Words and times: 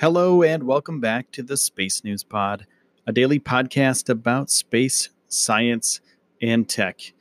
Hello, 0.00 0.42
and 0.42 0.62
welcome 0.62 0.98
back 0.98 1.30
to 1.32 1.42
the 1.42 1.58
Space 1.58 2.02
News 2.04 2.24
Pod, 2.24 2.66
a 3.06 3.12
daily 3.12 3.38
podcast 3.38 4.08
about 4.08 4.48
space, 4.48 5.10
science, 5.28 6.00
and 6.40 6.66
tech. 6.66 7.12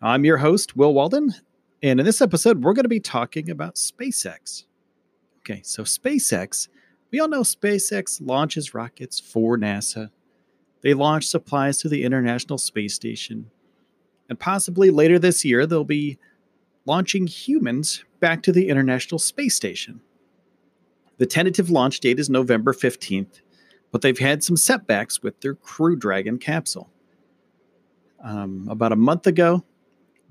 I'm 0.00 0.24
your 0.24 0.36
host, 0.36 0.76
Will 0.76 0.94
Walden, 0.94 1.34
and 1.82 1.98
in 1.98 2.06
this 2.06 2.22
episode, 2.22 2.62
we're 2.62 2.74
going 2.74 2.84
to 2.84 2.88
be 2.88 3.00
talking 3.00 3.50
about 3.50 3.74
SpaceX. 3.74 4.66
Okay, 5.38 5.62
so 5.64 5.82
SpaceX, 5.82 6.68
we 7.10 7.18
all 7.18 7.26
know 7.26 7.40
SpaceX 7.40 8.20
launches 8.24 8.72
rockets 8.72 9.18
for 9.18 9.58
NASA. 9.58 10.10
They 10.82 10.94
launch 10.94 11.26
supplies 11.26 11.78
to 11.78 11.88
the 11.88 12.04
International 12.04 12.56
Space 12.56 12.94
Station. 12.94 13.50
And 14.28 14.38
possibly 14.38 14.90
later 14.90 15.18
this 15.18 15.44
year, 15.44 15.66
they'll 15.66 15.82
be 15.82 16.18
launching 16.86 17.26
humans 17.26 18.04
back 18.20 18.44
to 18.44 18.52
the 18.52 18.68
International 18.68 19.18
Space 19.18 19.56
Station. 19.56 20.02
The 21.18 21.26
tentative 21.26 21.68
launch 21.68 22.00
date 22.00 22.20
is 22.20 22.30
November 22.30 22.72
15th, 22.72 23.40
but 23.90 24.02
they've 24.02 24.18
had 24.18 24.42
some 24.42 24.56
setbacks 24.56 25.22
with 25.22 25.40
their 25.40 25.54
Crew 25.54 25.96
Dragon 25.96 26.38
capsule. 26.38 26.90
Um, 28.22 28.66
about 28.70 28.92
a 28.92 28.96
month 28.96 29.26
ago, 29.26 29.64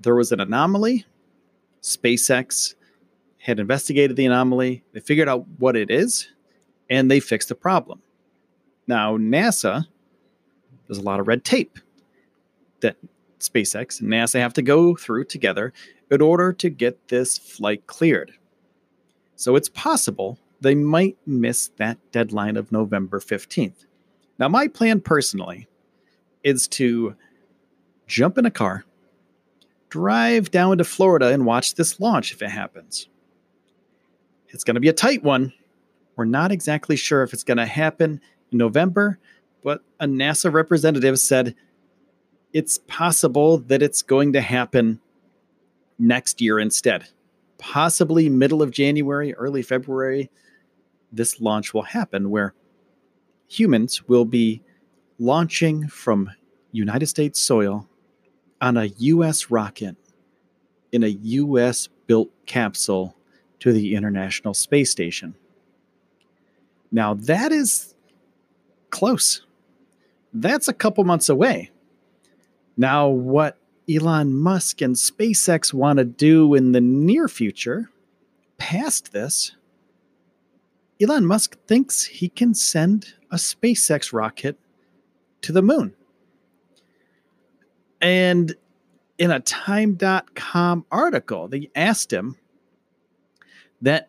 there 0.00 0.14
was 0.14 0.32
an 0.32 0.40
anomaly. 0.40 1.04
SpaceX 1.82 2.74
had 3.38 3.60
investigated 3.60 4.16
the 4.16 4.26
anomaly, 4.26 4.82
they 4.92 5.00
figured 5.00 5.28
out 5.28 5.46
what 5.58 5.76
it 5.76 5.90
is, 5.90 6.28
and 6.90 7.10
they 7.10 7.20
fixed 7.20 7.48
the 7.48 7.54
problem. 7.54 8.02
Now, 8.86 9.16
NASA, 9.16 9.86
there's 10.86 10.98
a 10.98 11.02
lot 11.02 11.20
of 11.20 11.28
red 11.28 11.44
tape 11.44 11.78
that 12.80 12.96
SpaceX 13.38 14.00
and 14.00 14.10
NASA 14.10 14.40
have 14.40 14.54
to 14.54 14.62
go 14.62 14.96
through 14.96 15.24
together 15.24 15.72
in 16.10 16.22
order 16.22 16.52
to 16.54 16.70
get 16.70 17.08
this 17.08 17.38
flight 17.38 17.86
cleared. 17.86 18.32
So 19.36 19.54
it's 19.54 19.68
possible 19.68 20.38
they 20.60 20.74
might 20.74 21.16
miss 21.26 21.68
that 21.76 21.98
deadline 22.12 22.56
of 22.56 22.72
November 22.72 23.20
15th. 23.20 23.86
Now, 24.38 24.48
my 24.48 24.68
plan 24.68 25.00
personally 25.00 25.68
is 26.42 26.68
to 26.68 27.14
jump 28.06 28.38
in 28.38 28.46
a 28.46 28.50
car, 28.50 28.84
drive 29.88 30.50
down 30.50 30.78
to 30.78 30.84
Florida, 30.84 31.28
and 31.28 31.44
watch 31.44 31.74
this 31.74 32.00
launch 32.00 32.32
if 32.32 32.42
it 32.42 32.50
happens. 32.50 33.08
It's 34.48 34.64
going 34.64 34.76
to 34.76 34.80
be 34.80 34.88
a 34.88 34.94
tight 34.94 35.22
one. 35.22 35.52
We're 36.16 36.24
not 36.24 36.52
exactly 36.52 36.96
sure 36.96 37.22
if 37.22 37.32
it's 37.32 37.44
going 37.44 37.58
to 37.58 37.66
happen 37.66 38.20
in 38.50 38.58
November, 38.58 39.18
but 39.62 39.82
a 40.00 40.06
NASA 40.06 40.52
representative 40.52 41.18
said 41.18 41.54
it's 42.52 42.78
possible 42.86 43.58
that 43.58 43.82
it's 43.82 44.02
going 44.02 44.32
to 44.32 44.40
happen 44.40 45.00
next 45.98 46.40
year 46.40 46.58
instead. 46.58 47.08
Possibly 47.58 48.28
middle 48.28 48.62
of 48.62 48.70
January, 48.70 49.34
early 49.34 49.62
February 49.62 50.30
this 51.12 51.40
launch 51.40 51.72
will 51.72 51.82
happen 51.82 52.30
where 52.30 52.54
humans 53.48 54.08
will 54.08 54.24
be 54.24 54.62
launching 55.18 55.88
from 55.88 56.30
United 56.72 57.06
States 57.06 57.40
soil 57.40 57.88
on 58.60 58.76
a 58.76 58.86
US 58.86 59.50
rocket 59.50 59.96
in 60.92 61.02
a 61.02 61.08
US 61.08 61.88
built 62.06 62.30
capsule 62.46 63.16
to 63.60 63.72
the 63.72 63.94
International 63.94 64.54
Space 64.54 64.90
Station. 64.90 65.34
Now, 66.90 67.14
that 67.14 67.52
is 67.52 67.94
close. 68.90 69.42
That's 70.32 70.68
a 70.68 70.72
couple 70.72 71.04
months 71.04 71.28
away. 71.28 71.70
Now, 72.76 73.08
what 73.08 73.58
Elon 73.90 74.34
Musk 74.34 74.80
and 74.80 74.94
SpaceX 74.94 75.72
want 75.72 75.98
to 75.98 76.04
do 76.04 76.54
in 76.54 76.72
the 76.72 76.80
near 76.80 77.28
future, 77.28 77.90
past 78.56 79.12
this, 79.12 79.52
Elon 81.00 81.26
Musk 81.26 81.56
thinks 81.66 82.04
he 82.04 82.28
can 82.28 82.54
send 82.54 83.14
a 83.30 83.36
SpaceX 83.36 84.12
rocket 84.12 84.58
to 85.42 85.52
the 85.52 85.62
moon. 85.62 85.94
And 88.00 88.54
in 89.18 89.30
a 89.30 89.40
time.com 89.40 90.84
article, 90.90 91.48
they 91.48 91.70
asked 91.74 92.12
him 92.12 92.36
that 93.82 94.08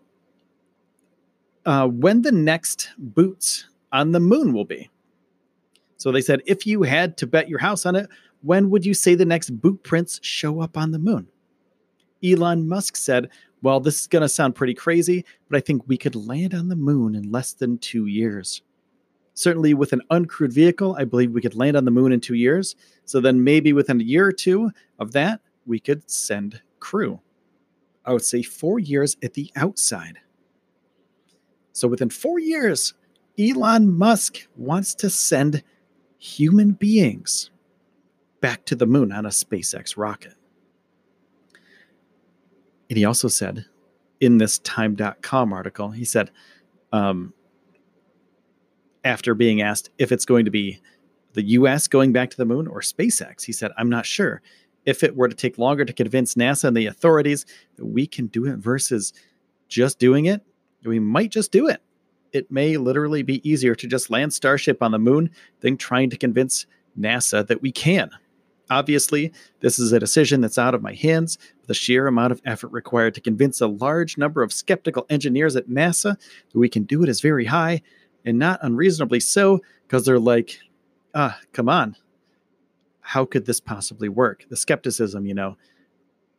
uh, 1.65 1.87
when 1.87 2.21
the 2.21 2.31
next 2.31 2.89
boots 2.97 3.67
on 3.91 4.11
the 4.11 4.19
moon 4.19 4.53
will 4.53 4.65
be. 4.65 4.89
So 5.97 6.11
they 6.11 6.21
said, 6.21 6.41
if 6.45 6.65
you 6.65 6.83
had 6.83 7.17
to 7.17 7.27
bet 7.27 7.49
your 7.49 7.59
house 7.59 7.85
on 7.85 7.95
it, 7.95 8.09
when 8.41 8.69
would 8.69 8.85
you 8.85 8.93
say 8.93 9.15
the 9.15 9.25
next 9.25 9.49
boot 9.61 9.83
prints 9.83 10.19
show 10.23 10.61
up 10.61 10.77
on 10.77 10.91
the 10.91 10.99
moon? 10.99 11.27
Elon 12.23 12.67
Musk 12.67 12.95
said, 12.95 13.29
well, 13.61 13.79
this 13.79 14.01
is 14.01 14.07
going 14.07 14.21
to 14.21 14.29
sound 14.29 14.55
pretty 14.55 14.73
crazy, 14.73 15.25
but 15.49 15.57
I 15.57 15.59
think 15.59 15.83
we 15.87 15.97
could 15.97 16.15
land 16.15 16.53
on 16.53 16.69
the 16.69 16.75
moon 16.75 17.15
in 17.15 17.31
less 17.31 17.53
than 17.53 17.77
two 17.77 18.05
years. 18.05 18.61
Certainly, 19.33 19.73
with 19.73 19.93
an 19.93 20.01
uncrewed 20.11 20.51
vehicle, 20.51 20.95
I 20.99 21.05
believe 21.05 21.31
we 21.31 21.41
could 21.41 21.55
land 21.55 21.77
on 21.77 21.85
the 21.85 21.91
moon 21.91 22.11
in 22.11 22.19
two 22.19 22.33
years. 22.33 22.75
So 23.05 23.21
then, 23.21 23.43
maybe 23.43 23.73
within 23.73 24.01
a 24.01 24.03
year 24.03 24.25
or 24.25 24.31
two 24.31 24.71
of 24.99 25.13
that, 25.13 25.41
we 25.65 25.79
could 25.79 26.09
send 26.09 26.61
crew. 26.79 27.19
I 28.05 28.13
would 28.13 28.25
say 28.25 28.41
four 28.41 28.79
years 28.79 29.17
at 29.23 29.33
the 29.33 29.51
outside. 29.55 30.19
So 31.73 31.87
within 31.87 32.09
four 32.09 32.39
years, 32.39 32.93
Elon 33.39 33.91
Musk 33.93 34.47
wants 34.57 34.93
to 34.95 35.09
send 35.09 35.63
human 36.17 36.71
beings 36.71 37.51
back 38.41 38.65
to 38.65 38.75
the 38.75 38.85
moon 38.85 39.11
on 39.11 39.25
a 39.25 39.29
SpaceX 39.29 39.95
rocket. 39.95 40.33
And 42.89 42.97
he 42.97 43.05
also 43.05 43.27
said 43.27 43.65
in 44.19 44.37
this 44.37 44.59
time.com 44.59 45.53
article, 45.53 45.91
he 45.91 46.05
said, 46.05 46.31
um, 46.91 47.33
after 49.03 49.33
being 49.33 49.61
asked 49.61 49.89
if 49.97 50.11
it's 50.11 50.25
going 50.25 50.45
to 50.45 50.51
be 50.51 50.79
the 51.33 51.43
US 51.43 51.87
going 51.87 52.11
back 52.11 52.29
to 52.31 52.37
the 52.37 52.45
moon 52.45 52.67
or 52.67 52.81
SpaceX, 52.81 53.43
he 53.43 53.53
said, 53.53 53.71
I'm 53.77 53.89
not 53.89 54.05
sure. 54.05 54.41
If 54.85 55.03
it 55.03 55.15
were 55.15 55.27
to 55.27 55.35
take 55.35 55.57
longer 55.57 55.85
to 55.85 55.93
convince 55.93 56.35
NASA 56.35 56.65
and 56.65 56.75
the 56.75 56.87
authorities 56.87 57.45
that 57.75 57.85
we 57.85 58.07
can 58.07 58.27
do 58.27 58.45
it 58.45 58.57
versus 58.57 59.13
just 59.67 59.99
doing 59.99 60.25
it, 60.25 60.41
we 60.83 60.99
might 60.99 61.31
just 61.31 61.51
do 61.51 61.67
it. 61.67 61.81
It 62.31 62.51
may 62.51 62.77
literally 62.77 63.23
be 63.23 63.47
easier 63.49 63.75
to 63.75 63.87
just 63.87 64.09
land 64.09 64.33
Starship 64.33 64.81
on 64.81 64.91
the 64.91 64.99
moon 64.99 65.29
than 65.61 65.77
trying 65.77 66.09
to 66.09 66.17
convince 66.17 66.65
NASA 66.99 67.45
that 67.47 67.61
we 67.61 67.71
can. 67.71 68.09
Obviously, 68.69 69.31
this 69.61 69.79
is 69.79 69.91
a 69.91 69.99
decision 69.99 70.41
that's 70.41 70.59
out 70.59 70.75
of 70.75 70.81
my 70.81 70.93
hands. 70.93 71.37
The 71.65 71.73
sheer 71.73 72.05
amount 72.07 72.31
of 72.31 72.41
effort 72.45 72.71
required 72.71 73.15
to 73.15 73.21
convince 73.21 73.61
a 73.61 73.67
large 73.67 74.17
number 74.17 74.43
of 74.43 74.53
skeptical 74.53 75.05
engineers 75.09 75.55
at 75.55 75.69
NASA 75.69 76.17
that 76.51 76.59
we 76.59 76.69
can 76.69 76.83
do 76.83 77.01
it 77.01 77.09
is 77.09 77.21
very 77.21 77.45
high, 77.45 77.81
and 78.25 78.37
not 78.37 78.59
unreasonably 78.61 79.19
so, 79.19 79.59
because 79.87 80.05
they're 80.05 80.19
like, 80.19 80.59
ah, 81.15 81.39
come 81.51 81.67
on. 81.67 81.95
How 83.01 83.25
could 83.25 83.45
this 83.47 83.59
possibly 83.59 84.07
work? 84.07 84.45
The 84.49 84.57
skepticism, 84.57 85.25
you 85.25 85.33
know, 85.33 85.57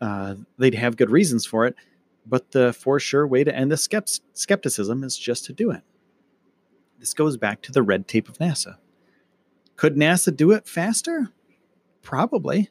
uh, 0.00 0.36
they'd 0.56 0.74
have 0.74 0.96
good 0.96 1.10
reasons 1.10 1.44
for 1.44 1.66
it, 1.66 1.74
but 2.26 2.52
the 2.52 2.72
for 2.72 3.00
sure 3.00 3.26
way 3.26 3.42
to 3.42 3.54
end 3.54 3.72
the 3.72 3.76
skept- 3.76 4.20
skepticism 4.34 5.02
is 5.02 5.18
just 5.18 5.44
to 5.46 5.52
do 5.52 5.72
it. 5.72 5.82
This 7.00 7.12
goes 7.12 7.36
back 7.36 7.60
to 7.62 7.72
the 7.72 7.82
red 7.82 8.06
tape 8.06 8.28
of 8.28 8.38
NASA. 8.38 8.76
Could 9.76 9.96
NASA 9.96 10.34
do 10.34 10.52
it 10.52 10.68
faster? 10.68 11.30
Probably. 12.02 12.70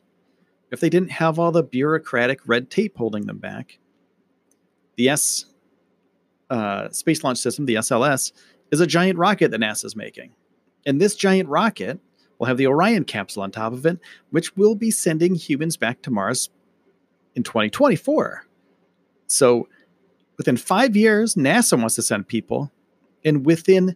If 0.71 0.79
they 0.79 0.89
didn't 0.89 1.11
have 1.11 1.39
all 1.39 1.51
the 1.51 1.63
bureaucratic 1.63 2.47
red 2.47 2.69
tape 2.69 2.97
holding 2.97 3.25
them 3.25 3.39
back. 3.39 3.79
The 4.97 5.09
S 5.09 5.45
uh, 6.49 6.89
Space 6.89 7.23
Launch 7.23 7.39
System, 7.39 7.65
the 7.65 7.75
SLS, 7.75 8.31
is 8.71 8.81
a 8.81 8.87
giant 8.87 9.17
rocket 9.17 9.51
that 9.51 9.61
NASA's 9.61 9.95
making. 9.95 10.31
And 10.85 10.99
this 10.99 11.15
giant 11.15 11.49
rocket 11.49 11.99
will 12.37 12.47
have 12.47 12.57
the 12.57 12.67
Orion 12.67 13.03
capsule 13.03 13.43
on 13.43 13.51
top 13.51 13.73
of 13.73 13.85
it, 13.85 13.99
which 14.31 14.55
will 14.55 14.75
be 14.75 14.91
sending 14.91 15.35
humans 15.35 15.77
back 15.77 16.01
to 16.03 16.11
Mars 16.11 16.49
in 17.35 17.43
2024. 17.43 18.45
So 19.27 19.67
within 20.37 20.57
five 20.57 20.95
years, 20.95 21.35
NASA 21.35 21.77
wants 21.77 21.95
to 21.95 22.01
send 22.01 22.27
people. 22.27 22.71
And 23.23 23.45
within 23.45 23.95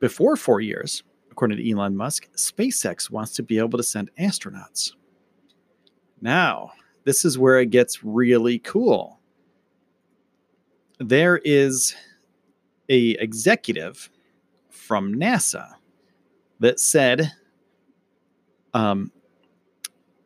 before 0.00 0.36
four 0.36 0.60
years, 0.60 1.02
according 1.36 1.58
to 1.58 1.70
Elon 1.70 1.94
Musk, 1.94 2.32
SpaceX 2.34 3.10
wants 3.10 3.32
to 3.32 3.42
be 3.42 3.58
able 3.58 3.76
to 3.76 3.82
send 3.82 4.10
astronauts. 4.18 4.92
Now, 6.22 6.70
this 7.04 7.26
is 7.26 7.38
where 7.38 7.60
it 7.60 7.68
gets 7.68 8.02
really 8.02 8.58
cool. 8.60 9.20
There 10.98 11.36
is 11.44 11.94
a 12.88 13.10
executive 13.18 14.08
from 14.70 15.14
NASA 15.14 15.74
that 16.60 16.80
said, 16.80 17.30
um, 18.72 19.12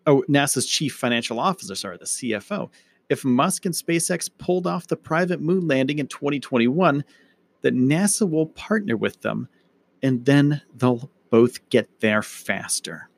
oh, 0.06 0.22
NASA's 0.28 0.66
chief 0.66 0.94
financial 0.94 1.40
officer, 1.40 1.74
sorry, 1.74 1.96
the 1.96 2.04
CFO, 2.04 2.70
if 3.08 3.24
Musk 3.24 3.66
and 3.66 3.74
SpaceX 3.74 4.30
pulled 4.38 4.68
off 4.68 4.86
the 4.86 4.96
private 4.96 5.40
moon 5.40 5.66
landing 5.66 5.98
in 5.98 6.06
2021, 6.06 7.04
that 7.62 7.74
NASA 7.74 8.30
will 8.30 8.46
partner 8.46 8.96
with 8.96 9.20
them 9.22 9.48
and 10.02 10.24
then 10.24 10.62
they'll 10.74 11.10
both 11.30 11.68
get 11.70 12.00
there 12.00 12.22
faster. 12.22 13.08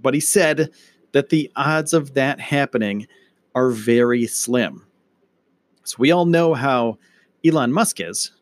But 0.00 0.14
he 0.14 0.20
said 0.20 0.70
that 1.12 1.30
the 1.30 1.50
odds 1.56 1.92
of 1.92 2.14
that 2.14 2.40
happening 2.40 3.06
are 3.54 3.70
very 3.70 4.26
slim. 4.26 4.86
So 5.84 5.96
we 5.98 6.10
all 6.10 6.26
know 6.26 6.54
how 6.54 6.98
Elon 7.44 7.72
Musk 7.72 8.00
is. 8.00 8.32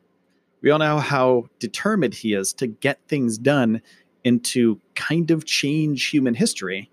We 0.60 0.70
all 0.70 0.78
know 0.78 0.98
how 0.98 1.48
determined 1.58 2.14
he 2.14 2.34
is 2.34 2.52
to 2.54 2.66
get 2.66 3.00
things 3.06 3.38
done 3.38 3.80
and 4.24 4.44
to 4.44 4.80
kind 4.94 5.30
of 5.30 5.44
change 5.44 6.08
human 6.08 6.34
history. 6.34 6.90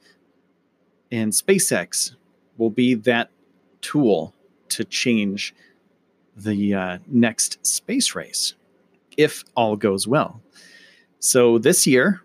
And 1.11 1.31
SpaceX 1.31 2.15
will 2.57 2.69
be 2.69 2.93
that 2.93 3.31
tool 3.81 4.33
to 4.69 4.83
change 4.83 5.53
the 6.35 6.73
uh, 6.73 6.97
next 7.07 7.65
space 7.65 8.13
race 8.13 8.53
if 9.17 9.43
all 9.55 9.75
goes 9.75 10.07
well. 10.07 10.41
So 11.19 11.57
this 11.57 11.87
year, 11.87 12.21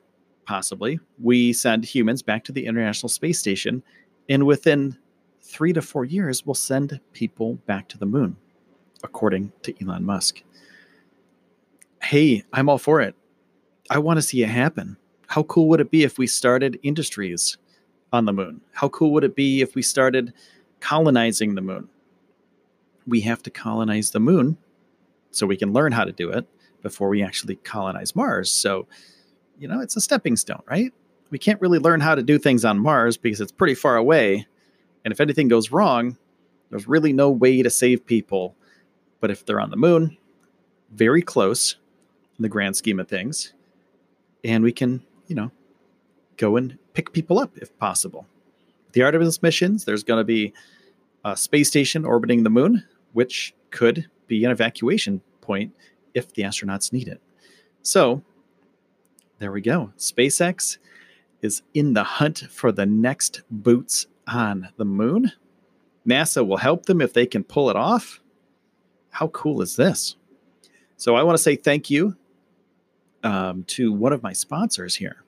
possibly, 0.47 0.99
we 1.19 1.53
send 1.53 1.85
humans 1.85 2.23
back 2.23 2.45
to 2.45 2.53
the 2.53 2.67
International 2.67 3.09
Space 3.09 3.39
Station, 3.39 3.83
and 4.29 4.47
within 4.47 4.97
three 5.41 5.73
to 5.73 5.83
four 5.83 6.05
years, 6.05 6.45
we'll 6.45 6.55
send 6.55 7.01
people 7.13 7.55
back 7.67 7.89
to 7.89 7.99
the 7.99 8.07
moon, 8.07 8.37
according 9.03 9.53
to 9.63 9.75
Elon 9.83 10.05
Musk. 10.05 10.43
Hey, 12.03 12.45
I'm 12.53 12.69
all 12.69 12.79
for 12.79 13.01
it. 13.01 13.15
I 13.91 13.99
want 13.99 14.19
to 14.19 14.23
see 14.23 14.43
it 14.43 14.49
happen. 14.49 14.97
How 15.27 15.45
cool 15.45 15.69
would 15.69 15.81
it 15.81 15.91
be 15.91 16.03
if 16.03 16.19
we 16.19 16.27
started 16.27 16.79
industries 16.83 17.57
on 18.13 18.25
the 18.25 18.33
moon? 18.33 18.61
How 18.73 18.89
cool 18.89 19.13
would 19.13 19.25
it 19.25 19.37
be 19.37 19.61
if 19.61 19.75
we 19.75 19.83
started 19.83 20.33
colonizing 20.81 21.55
the 21.55 21.61
moon? 21.61 21.89
We 23.07 23.21
have 23.23 23.43
to 23.45 23.51
colonize 23.51 24.11
the 24.11 24.21
moon 24.21 24.57
so 25.31 25.47
we 25.47 25.57
can 25.57 25.73
learn 25.73 25.93
how 25.93 26.05
to 26.05 26.13
do 26.13 26.31
it 26.31 26.47
before 26.83 27.09
we 27.09 27.23
actually 27.23 27.57
colonize 27.57 28.17
Mars. 28.17 28.51
So, 28.51 28.87
you 29.59 29.69
know, 29.69 29.81
it's 29.81 29.97
a 29.97 30.01
stepping 30.01 30.37
stone, 30.37 30.63
right? 30.67 30.93
We 31.31 31.39
can't 31.39 31.61
really 31.61 31.79
learn 31.79 32.01
how 32.01 32.15
to 32.15 32.23
do 32.23 32.39
things 32.39 32.65
on 32.65 32.79
Mars 32.79 33.17
because 33.17 33.41
it's 33.41 33.53
pretty 33.53 33.75
far 33.75 33.97
away. 33.97 34.47
And 35.05 35.13
if 35.13 35.21
anything 35.21 35.49
goes 35.49 35.71
wrong, 35.71 36.17
there's 36.71 36.89
really 36.89 37.13
no 37.13 37.31
way 37.31 37.63
to 37.63 37.71
save 37.71 38.05
people. 38.07 38.55
But 39.21 39.31
if 39.31 39.45
they're 39.45 39.61
on 39.61 39.71
the 39.71 39.77
moon, 39.77 40.17
very 40.93 41.23
close 41.23 41.77
in 42.39 42.43
the 42.43 42.49
grand 42.49 42.77
scheme 42.77 42.99
of 42.99 43.09
things, 43.09 43.53
and 44.45 44.65
we 44.65 44.73
can, 44.73 45.03
you 45.27 45.37
know, 45.37 45.51
go 46.37 46.57
and 46.57 46.79
pick 46.95 47.13
people 47.13 47.39
up 47.39 47.57
if 47.59 47.77
possible. 47.79 48.27
The 48.93 49.03
Artemis 49.03 49.43
missions, 49.43 49.85
there's 49.85 50.03
going 50.03 50.21
to 50.21 50.25
be 50.25 50.53
a 51.25 51.37
space 51.37 51.69
station 51.69 52.05
orbiting 52.05 52.43
the 52.43 52.51
moon, 52.51 52.85
which 53.13 53.55
could 53.71 54.09
be 54.27 54.45
an 54.45 54.51
evacuation 54.51 55.21
point 55.43 55.73
if 56.15 56.33
the 56.33 56.43
astronauts 56.43 56.93
need 56.93 57.09
it. 57.09 57.21
So 57.83 58.23
there 59.39 59.53
we 59.53 59.61
go. 59.61 59.93
SpaceX 59.97 60.79
is 61.43 61.63
in 61.75 61.95
the 61.95 62.05
hunt 62.05 62.41
for 62.51 62.73
the 62.73 62.87
next 62.87 63.43
boots 63.51 64.07
on 64.27 64.69
the 64.77 64.85
moon. 64.85 65.33
NASA 66.07 66.47
will 66.47 66.57
help 66.57 66.87
them 66.87 67.01
if 67.01 67.13
they 67.13 67.27
can 67.27 67.45
pull 67.45 67.71
it 67.71 67.77
off. 67.77 68.21
How 69.11 69.29
cool 69.29 69.63
is 69.63 69.77
this? 69.77 70.17
So 70.97 71.17
I 71.17 71.23
want 71.23 71.37
to 71.37 71.43
say 71.43 71.57
thank 71.57 71.89
you 71.91 72.17
um, 73.23 73.65
to 73.65 73.93
one 73.93 74.13
of 74.13 74.23
my 74.23 74.33
sponsors 74.33 74.95
here, 74.95 75.25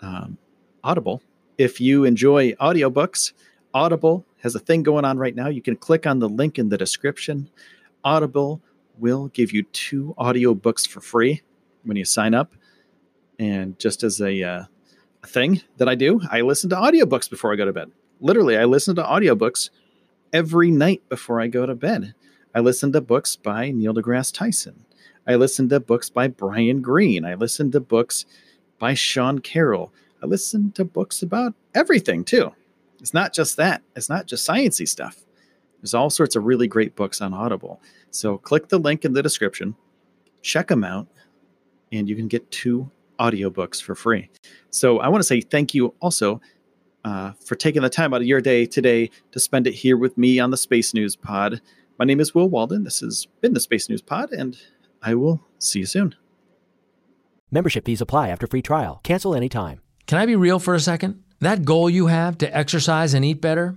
um, 0.00 0.38
Audible. 0.82 1.22
If 1.58 1.80
you 1.80 2.04
enjoy 2.04 2.52
audiobooks, 2.52 3.32
Audible 3.74 4.24
has 4.40 4.54
a 4.54 4.58
thing 4.58 4.82
going 4.82 5.04
on 5.04 5.18
right 5.18 5.34
now. 5.34 5.48
You 5.48 5.62
can 5.62 5.76
click 5.76 6.06
on 6.06 6.18
the 6.18 6.28
link 6.28 6.58
in 6.58 6.68
the 6.68 6.78
description. 6.78 7.48
Audible 8.04 8.60
will 9.02 9.28
give 9.28 9.52
you 9.52 9.64
two 9.64 10.14
audiobooks 10.16 10.88
for 10.88 11.00
free 11.00 11.42
when 11.82 11.96
you 11.96 12.04
sign 12.04 12.32
up. 12.32 12.54
And 13.38 13.78
just 13.78 14.02
as 14.02 14.20
a, 14.20 14.42
uh, 14.42 14.64
thing 15.26 15.60
that 15.76 15.88
I 15.88 15.94
do, 15.94 16.20
I 16.30 16.40
listen 16.40 16.70
to 16.70 16.76
audiobooks 16.76 17.28
before 17.28 17.52
I 17.52 17.56
go 17.56 17.64
to 17.64 17.72
bed. 17.72 17.90
Literally, 18.20 18.56
I 18.56 18.64
listen 18.64 18.94
to 18.96 19.02
audiobooks 19.02 19.70
every 20.32 20.70
night 20.70 21.02
before 21.08 21.40
I 21.40 21.46
go 21.46 21.66
to 21.66 21.74
bed. 21.74 22.14
I 22.54 22.60
listen 22.60 22.92
to 22.92 23.00
books 23.00 23.36
by 23.36 23.70
Neil 23.70 23.94
deGrasse 23.94 24.32
Tyson. 24.32 24.84
I 25.26 25.36
listen 25.36 25.68
to 25.68 25.80
books 25.80 26.10
by 26.10 26.28
Brian 26.28 26.82
Greene. 26.82 27.24
I 27.24 27.34
listen 27.34 27.70
to 27.72 27.80
books 27.80 28.26
by 28.78 28.94
Sean 28.94 29.38
Carroll. 29.38 29.92
I 30.22 30.26
listen 30.26 30.72
to 30.72 30.84
books 30.84 31.22
about 31.22 31.54
everything 31.74 32.24
too. 32.24 32.52
It's 33.00 33.14
not 33.14 33.32
just 33.32 33.56
that. 33.56 33.82
It's 33.96 34.08
not 34.08 34.26
just 34.26 34.48
sciency 34.48 34.88
stuff. 34.88 35.24
There's 35.82 35.94
all 35.94 36.10
sorts 36.10 36.36
of 36.36 36.44
really 36.44 36.68
great 36.68 36.94
books 36.94 37.20
on 37.20 37.34
Audible. 37.34 37.80
So 38.10 38.38
click 38.38 38.68
the 38.68 38.78
link 38.78 39.04
in 39.04 39.12
the 39.12 39.22
description, 39.22 39.74
check 40.40 40.68
them 40.68 40.84
out, 40.84 41.08
and 41.90 42.08
you 42.08 42.16
can 42.16 42.28
get 42.28 42.50
two 42.50 42.90
audiobooks 43.18 43.82
for 43.82 43.94
free. 43.94 44.30
So 44.70 45.00
I 45.00 45.08
want 45.08 45.20
to 45.20 45.26
say 45.26 45.40
thank 45.40 45.74
you 45.74 45.94
also 46.00 46.40
uh, 47.04 47.32
for 47.44 47.56
taking 47.56 47.82
the 47.82 47.90
time 47.90 48.14
out 48.14 48.20
of 48.20 48.26
your 48.26 48.40
day 48.40 48.64
today 48.64 49.10
to 49.32 49.40
spend 49.40 49.66
it 49.66 49.74
here 49.74 49.96
with 49.96 50.16
me 50.16 50.38
on 50.38 50.50
the 50.50 50.56
Space 50.56 50.94
News 50.94 51.16
Pod. 51.16 51.60
My 51.98 52.04
name 52.04 52.20
is 52.20 52.34
Will 52.34 52.48
Walden. 52.48 52.84
This 52.84 53.00
has 53.00 53.26
been 53.40 53.54
the 53.54 53.60
Space 53.60 53.88
News 53.88 54.02
Pod, 54.02 54.32
and 54.32 54.56
I 55.02 55.14
will 55.14 55.40
see 55.58 55.80
you 55.80 55.86
soon. 55.86 56.14
Membership 57.50 57.84
fees 57.84 58.00
apply 58.00 58.28
after 58.28 58.46
free 58.46 58.62
trial. 58.62 59.00
Cancel 59.02 59.34
anytime. 59.34 59.80
Can 60.06 60.18
I 60.18 60.26
be 60.26 60.36
real 60.36 60.58
for 60.58 60.74
a 60.74 60.80
second? 60.80 61.22
That 61.40 61.64
goal 61.64 61.90
you 61.90 62.06
have 62.06 62.38
to 62.38 62.56
exercise 62.56 63.14
and 63.14 63.24
eat 63.24 63.40
better, 63.40 63.76